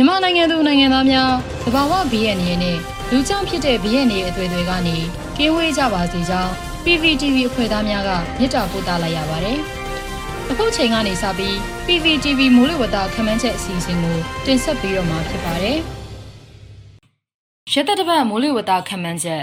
[0.00, 1.32] မြန်မာနိုင်ငံသူနိုင်ငံသားများ
[1.64, 2.78] တဘာဝဘီရဲ့နေနဲ့
[3.10, 4.96] လူကြောင့်ဖြစ်တဲ့ဘီရဲ့နေအသွေးတွေကနေ
[5.36, 6.52] ကင်းဝေးကြပါစေကြောင်း
[6.84, 9.58] PVTV အဖွဲ့သားများကမြစ်တာပို့သလိုက်ရပါတယ်။
[10.50, 11.54] အခုချိန်ကနေစပြီး
[11.86, 14.16] PVTV မူလဝတ္တခမ်းမ်းချက်အစီအစဉ်ကို
[14.46, 15.78] တင်ဆက်ပြီးတော့မှာဖြစ်ပါတယ်။
[17.72, 19.42] ရသက်တပတ်မူလဝတ္တခမ်းမ်းချက်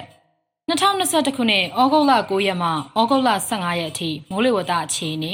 [0.70, 2.70] 2021ခုနှစ်ဩဂုတ်လ9ရက်မှ
[3.00, 5.34] ဩဂုတ်လ15ရက်အထိမိုးလေဝသအခြေအနေ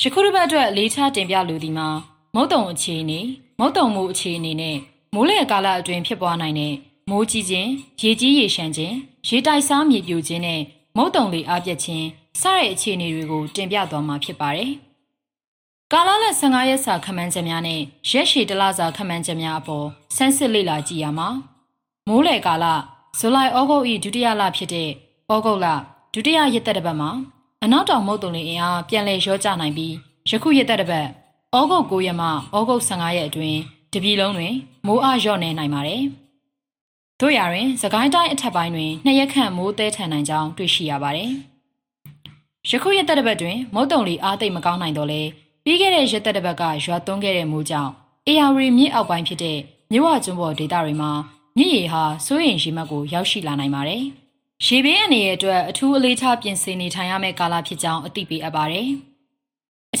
[0.00, 1.88] ယခုတစ်ပတ်အတွက်လေးချတင်ပြလိုသည်မှာ
[2.34, 3.20] မုတ်တုံအခြေအနေ
[3.62, 4.76] မုတ်တုံမှုအခြေအနေနဲ့
[5.14, 6.74] မိုးလေကာလအတွင်းဖြစ်ပွားနိုင်တဲ့
[7.10, 7.70] မိုးကြီးခြင်း
[8.02, 8.96] ရေကြီးရေရှမ်းခြင်း
[9.28, 10.60] ရေတိုက်စားမြေပြိုခြင်းနဲ့
[10.96, 12.06] မုတ်တုံလေအားပြက်ခြင်း
[12.40, 14.72] စတဲ့အခြေအနေတွေကိုတင်ပြသွားမှာဖြစ်ပါတယ်။
[15.92, 19.86] ကာလလ15ရက်စာခမန်းချက်များနဲ့ရက်ရှည်တလစာခမန်းချက်များအပေါ်
[20.16, 21.28] ဆန်းစစ်လေ့လာကြည့်ရမှာ
[22.08, 22.66] မိုးလေကာလ
[23.18, 24.88] ဇူလိုင်ဩဂုတ်၏ဒုတိယလဖြစ်တဲ့
[25.32, 25.66] ဩဂုတ်လ
[26.14, 27.10] ဒုတိယရက်သက်တစ်ပတ်မှာ
[27.64, 29.94] အနောက်တောင်မုတ်တုံလင်းအင်အားပြန်လည်ရောကျနိုင်ပြီး
[30.30, 31.06] ယခုရက်သက်တစ်ပတ်
[31.56, 33.60] ဩဂုတ်9ရက်မှဩဂုတ်15ရက်အတွင်း
[33.92, 34.54] တပြည်လုံးတွင်
[34.86, 36.02] မိုးအားလျော့နေနိုင်ပါတယ်။
[37.20, 41.30] တို့ရတွင်သခိုင်းတိုင်းအထက်ပိုင်းတွင်နှစ်ရက်ခန့်မိုးသေးထန်နိုင်ကြောင်းတွေ့ရှိရပါတယ်။
[42.70, 45.22] ယခုရက်သက်တစ်ပတ်တွင်မုတ်တုံလီအားသိမ့်မကောင်းနိုင်တော့လဲ
[45.64, 47.92] ပြီးခဲ့တဲ့ရက်သက်တစ်ပတ်ကရွာသွန်းခဲ့တဲ့မိုးကြောင့်
[48.26, 49.58] အေယာရီမြစ်အောက်ပိုင်းဖြစ်တဲ့
[49.92, 51.12] မြဝကျွန်းပေါ်ဒေသတွေမှာ
[51.56, 54.02] မြစ်ရေဟာစိုးရိမ်ရှိမှတ်ကိုရောက်ရှိလာနိုင်ပါတယ်။
[54.66, 59.09] ရေဘေးအနေရဲ့အတွက်အထူးအလေးထားပြင်ဆင်နေထိုင်ရမယ့်ကာလဖြစ်ကြောင်းအသိပေးအပ်ပါတယ်။အ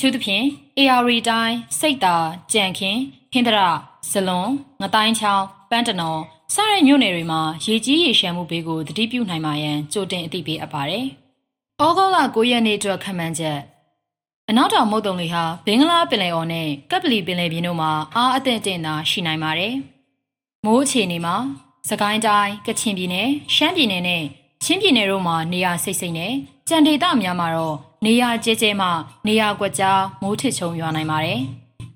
[0.02, 0.44] ထူးသဖြင့်
[0.78, 2.16] AR တိုင်းစိတ်တာ
[2.52, 3.00] ကြံခင်း
[3.32, 3.68] ဟင်္ဒရာ
[4.10, 6.20] ဇလွန်ငတိုင်းချောင်းပန်းတနော်
[6.54, 11.06] စတဲ့မြို့နယ်တွေမှာရေကြီးရေရှမ်းမှုဘေးကိုတတိပြုနိုင်မှရန်ကြိုတင်အသိပေးအပ်ပါတယ်။
[11.80, 13.58] ဩဂုတ်လ9ရက်နေ့အတွက်ခန့်မှန်းချက်
[14.48, 19.74] အနောက်တောင်မုတ်တုံလေးဟာဘင်္ဂလားပင်လယ်အော်နဲ့ကပ်ပလီပင်လယ်ပြင်တို့မှာအားအသင့်တင်သာရှိနိုင်ပါတယ်။
[20.64, 21.36] မိုးအခြေအနေမှာ
[21.88, 24.24] စကိုင်းတိုင်းကချင်ပြည်နယ်ရှမ်းပြည်နယ်နဲ့
[24.64, 26.32] ချင်းပြည်နယ်တို့မှာနေရာစိတ်စိတ်နဲ့
[26.68, 28.88] ကြံဒေသများမှာတော့နေရာကျဲကျဲမှ
[29.26, 31.40] နေရာကွက်ကြားမိုးထစ်ချုံရွာနိုင်ပါတယ်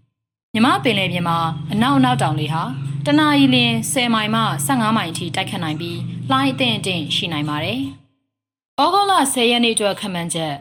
[0.54, 1.38] ။မြမပင်လယ်ပြင်မှာ
[1.72, 2.62] အနောက်အနောက်တောင်လေဟာ
[3.06, 3.56] တနအီလ
[3.92, 5.98] 10မိုင်မှ15မိုင်အထိတိုက်ခတ်နိုင်ပြီး
[6.30, 7.78] လှိုင်းအထင်အထင်ရှိနိုင်ပါတယ်။
[8.80, 10.54] ဩဂုတ်လ10ရက်နေ့အတွက်ခန့်မှန်းချက်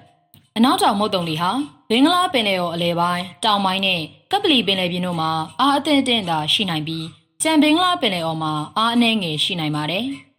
[0.58, 1.52] အနောက်တောင်မုတ်တုံလီဟာ
[1.90, 7.06] ဘင်္ဂလားပင်လယ်ော်အလဲပိုင်းတောင်ပိုင်းနဲ့ကပလီပင်လယ်ပြင်တို့မှာအားအထင်အထင်သာရှိနိုင်ပြီး
[7.44, 10.06] ကြံဘင်္ဂလားပင်လယ်အော်မှာအားအနှဲငယ်ရှိနိုင်ပါတယ်။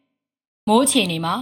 [0.69, 1.35] မိုးအခြေအနေမှာ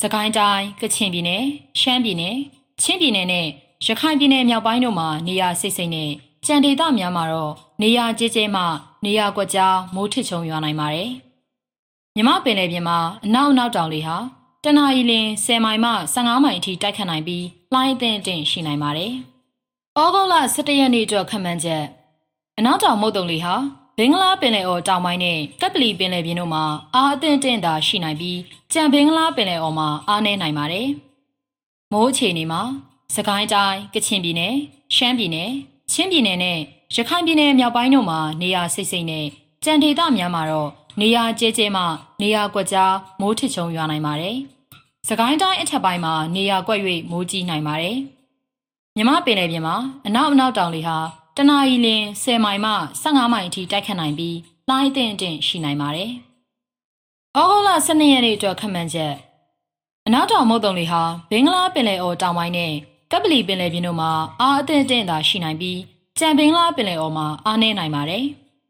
[0.00, 1.44] စကိုင်းတိုင်းကချင်ပြည်နယ်
[1.80, 2.36] ရှမ်းပြည်နယ်
[2.80, 3.46] ချင်းပြည်နယ်နဲ့
[3.86, 6.10] ရခိုင်ပြည်နယ်မြောက်ပိုင်းတို့မှာနေရာစိတ်စိတ်နဲ့
[6.46, 7.52] ကြံဒေသများမှာတော့
[7.82, 8.62] နေရာကျဲကျဲမှ
[9.04, 11.10] နေရာကွက်ကြားမိုးထစ်ချုံရွာနိုင်ပါတယ်။
[12.16, 14.16] မြမပင်လယ်ပြင်မှာအနောက်အနောက်တောင်လေဟာ
[14.64, 15.12] တနအီလ
[15.44, 19.12] 10မိုင်မှ15မိုင်အထိတိုက်ခတ်နိုင်ပြီးလှိုင်းအသင့်အင့်ရှိနိုင်ပါတယ်။
[19.98, 21.84] ဩဂုတ်လ17ရက်နေ့အတွက်ခန့်မှန်းချက်
[22.58, 23.54] အနောက်တောင်မုတ်တုံလေဟာ
[24.02, 28.38] ဘင်္ဂလားပင်လယ်အော်တောင်ပိုင်းနဲ့ကပ်ပလီပင်လယ်ပြင်တို့မှာအားအသင့်တင့်သာရှိနိုင်ပြီး
[28.72, 30.88] ကြံဘင်္ဂလားပင်လယ်အော်မှာအားနည်းနိုင်ပါတယ်။
[31.92, 32.62] မိုးအခြေအနေမှာ
[33.16, 34.54] စကိုင်းတိုင်းကချင်ပြည်နယ်
[34.96, 35.50] ရှမ်းပြည်နယ်
[35.92, 36.58] ချင်းပြည်နယ်နဲ့
[36.96, 39.26] ရခိုင်ပြည်နယ်မြောက်ပိုင်းတို့မှာနေရာစိတ်စိတ်နဲ့
[39.64, 41.82] ကြံဒေသများမှာတော့နေရာကျဲကျဲမှ
[42.22, 44.36] နေရာကွက်ကြားမိုးထစ်ချုံရွာနိုင်ပါတယ်။
[45.08, 46.80] စကိုင်းတိုင်းအထက်ပိုင်းမှာနေရာကွက်၍
[47.10, 47.96] မိုးကြီးနိုင်ပါတယ်။
[48.96, 50.98] မြမပင်လယ်ပြင်မှာအနောက်အနောက်တောင်လေဟာ
[51.36, 54.36] တနာရီလင်10မိုင်မှ15မိုင်အထိတိုက်ခတ်နိုင်ပြီး
[54.68, 56.10] လှိုင်းအထင်အထင်ရှိနိုင်ပါတယ်။
[57.36, 59.14] ဩဂုတ်လ12ရက်နေ့အတွက်ခန့်မှန်းချက်
[60.06, 62.72] အနောက်တောင်မုတ်တုံလေဟာဘင်္ဂလားပင်လယ်အော်တောင်ပိုင်းနဲ့
[63.10, 64.10] ကပ်ပလီပင်လယ်ပြင်တို့မှာ
[64.40, 65.78] အားအထင်အထင်သာရှိနိုင်ပြီး
[66.18, 68.24] ကြံဘင်္ဂလားပင်လယ်အော်မှာအားနည်းနိုင်ပါတယ်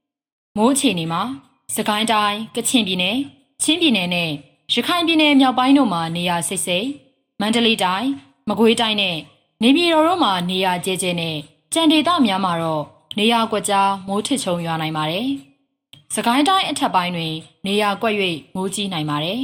[0.56, 1.22] ။မိုးအခြေအနေမှာ
[1.74, 3.16] စကိုင်းတိုင်းကချင်ပြည်နယ်
[3.62, 4.30] ချင်းပြည်နယ်နဲ့
[4.74, 6.88] ရခိုင်ပြည်နယ်မြောက်ပိုင်းတို့မှာနေရာစိတ်စိတ်
[7.40, 8.08] မန္တလေးတိုင်း
[8.48, 9.16] မကွေးတိုင်းနဲ့
[9.62, 11.36] နေပြည်တော်တို့မှာနေရာကျဲကျဲနဲ့
[11.74, 12.84] ကြံဒေသများမှာတော့
[13.18, 15.28] နေရာကွက်ကြားမိုးထစ်ချုံရွာနိုင်ပါတယ်။
[16.14, 17.34] စကိုင်းတိုင်းအထက်ပိုင်းတွင်
[17.66, 18.14] နေရာကွက်၍
[18.54, 19.40] မိုးကြီးနိုင်ပါတယ်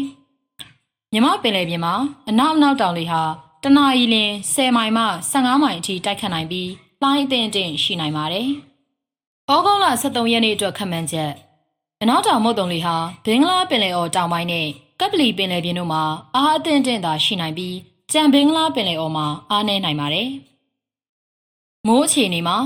[1.12, 1.94] ။မြမပင်လယ်ပြင်မှာ
[2.28, 3.22] အနောက်အနောက်တောင်လေဟာ
[3.62, 4.16] တနအီလ
[4.52, 6.70] 10မိုင်မှ15မိုင်အထိတိုက်ခတ်နိုင်ပြီး
[7.02, 8.48] လှိုင်းအထင်အထင်ရှိနိုင်ပါတယ်။
[9.50, 11.32] ဩဂုတ်လ23ရက်နေ့အတွက်ခန့်မှန်းချက်
[12.02, 14.66] အနောက်တောင်မုတ်တုံလေဟာဘင်္ဂလားပင်လယ်အော်တောင်ပိုင်းနဲ့
[15.00, 16.02] ကပ်ပလီပင်လယ်ပြင်တို့မှာ
[16.34, 17.76] အားအထင်အထင်သာရှိနိုင်ပြီး
[18.12, 20.30] ကြံဘင်္ဂလားပင်လယ်အော်မှာအားနည်းနိုင်ပါတယ်။
[21.86, 22.58] မိုးအခြေအနေမှာ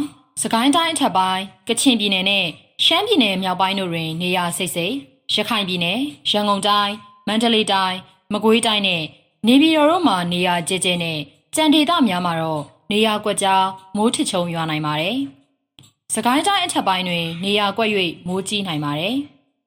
[0.43, 2.47] စကိုင်းတိုင်းအထက်ပိုင်းကချင်ပြည်နယ်နဲ့
[2.85, 4.95] ရှမ်းပြည်နယ်မြောက်ပိုင်းတို့တွင် နေရာစိတ်စိတ်
[5.35, 5.99] ရခိုင်ပြည်နယ်
[6.31, 6.95] ရန်ကုန်တိုင်း
[7.29, 7.99] မန္တလေးတိုင်း
[8.33, 9.03] မကွေးတိုင်းနဲ့
[9.47, 11.19] နေပြည်တော်တို့မှာနေရာကျဲကျဲနဲ့
[11.55, 13.65] ကြံဒေသများမှာတော့နေရာကွက်ကြား
[13.97, 15.17] မိုးထစ်ချုံရွာနိုင်ပါတယ်။
[16.15, 17.91] စကိုင်းတိုင်းအထက်ပိုင်းတွင် နေရာကွက်၍
[18.27, 19.17] မိုးကြီးနိုင်ပါတယ်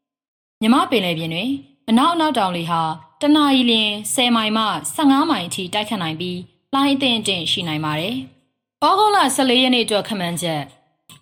[0.61, 1.49] ။မြမပင်လယ်ပြင်တွင်
[1.89, 2.81] အနောက်အနောက်တောင်လေဟာ
[3.21, 3.73] တနအီလ
[4.15, 4.63] 10မိုင်မှ
[4.97, 6.39] 15မိုင်အထိတိုက်ခတ်နိုင်ပြီး
[6.73, 8.17] လှိုင်းအထင်အထင်ရှိနိုင်ပါတယ်။
[8.83, 10.61] ဩဂုတ်လ14ရက်နေ့အတွက်ခမှန်းချက်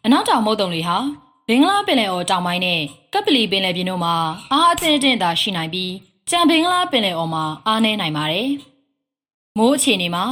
[0.05, 0.97] အနောက်တောင်မုတ်တုံတွေဟာ
[1.47, 2.81] ဘင်္ဂလားပင်လယ်အော်တောင်ပိုင်းနဲ့
[3.13, 4.15] ကပ်ပလီပင်လယ်ပြင်တို့မှာ
[4.51, 5.93] အားအထင်အထင်သာရှိနိုင်ပြီး
[6.29, 8.49] ကြံဘင်္ဂလားပင်လယ်အော်မှာအားနည်းနိုင်ပါတယ်။
[9.57, 10.25] မိုးအခြေအနေမှာ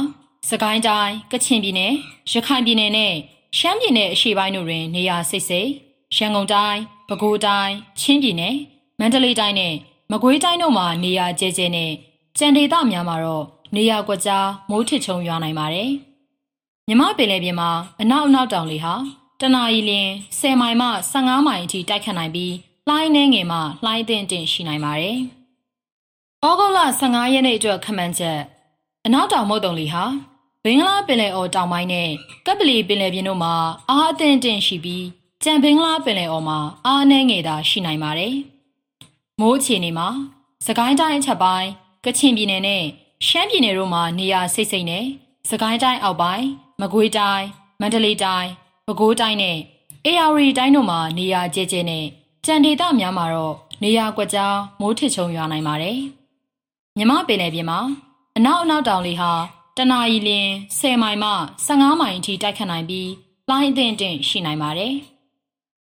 [0.48, 1.92] စကိုင်းတိုင်းကချင်ပြည်နယ်
[2.32, 3.14] ရခိုင်ပြည်နယ်နဲ့
[3.58, 5.68] ရှမ်းပြည်နယ်အရှေ့ပိုင်းတို့တွင် နေရာစိတ်စိတ်
[6.16, 6.78] ရန်ကုန်တိုင်း၊
[7.08, 8.54] ပဲခူးတိုင်း၊ချင်းပြည်နယ်၊
[8.98, 9.74] မန္တလေးတိုင်းနဲ့
[10.10, 11.92] မကွေးတိုင်းတို့မှာနေရာကျဲကျဲနဲ့
[12.38, 13.44] ကြံဒေသများမှာတော့
[13.76, 15.92] နေရာကွက်ကြားမိုးထစ်ချုံရွာနိုင်ပါတယ်။
[16.92, 17.70] မြမပင်လယ်ပြင်မှာ
[18.02, 18.94] အနောက်အနောက်တောင်လေဟာ
[19.40, 20.10] တနအီလရင်
[20.40, 22.54] 10မိုင်မှ15မိုင်အထိတိုက်ခတ်နိုင်ပြီး
[22.88, 25.18] လှိုင်းနှဲငယ်မှလှိုင်းသင့်တင့်ရှိနိုင်ပါတယ်။
[26.44, 28.38] ဩဂုတ်လ15ရက်နေ့အတွက်ခန့်မှန်းချက်
[29.06, 30.04] အနောက်တောင်မုတ်တုံလေဟာ
[30.64, 32.10] ဘင်္ဂလားပင်လယ်အော်တောင်ပိုင်းနဲ့
[32.46, 33.54] ကပ်ပလီပင်လယ်ပြင်တို့မှာ
[33.88, 35.06] အားအသင့်တင့်ရှိပြီး
[35.44, 38.34] ကြံဘင်္ဂလားပင်လယ်အော်မှာအားနှဲငယ်သာရှိနိုင်ပါတယ်။
[39.40, 40.08] မိုးအခြေအနေမှာ
[40.66, 41.68] စကိုင်းတိုင်းအချက်ပိုင်း
[42.04, 42.84] ကချင်ပြည်နယ်နဲ့
[43.26, 45.04] ရှမ်းပြည်နယ်တို့မှာနေရာစိတ်စိတ်နဲ့
[45.50, 46.46] စကိုင်းတိုင်းအောက်ပိုင်း
[46.80, 47.46] မကွေးတိုင်း
[47.80, 48.50] မန္တလေးတိုင်း
[48.86, 49.58] ပဲခူးတိုင်းနဲ့
[50.04, 52.04] အေရဝတီတိုင်းတို့မှာနေရာကျဲကျဲနဲ့
[52.44, 55.98] ကြံဒေသများမှာတော့နေရာကွက်ကြားမိုးထစ်ချုံရွာနိုင်ပါတယ်။
[56.96, 57.80] မြမပင်လယ်ပြင်မှာ
[58.36, 59.32] အနောက်အနောက်တောင်လေဟာ
[59.76, 61.30] တနအီလရင်10မိုင်မှ
[61.66, 63.10] 15မိုင်အထိတိုက်ခတ်နိုင်ပြီး
[63.48, 64.94] လှိုင်းအသင့်အင့်ရှိနိုင်ပါတယ်။